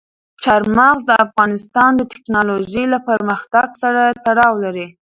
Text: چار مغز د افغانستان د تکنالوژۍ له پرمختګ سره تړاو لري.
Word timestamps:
چار 0.43 0.61
مغز 0.77 1.01
د 1.05 1.11
افغانستان 1.25 1.91
د 1.97 2.01
تکنالوژۍ 2.13 2.85
له 2.93 2.99
پرمختګ 3.09 3.67
سره 3.81 4.01
تړاو 4.25 4.53
لري. 4.63 4.87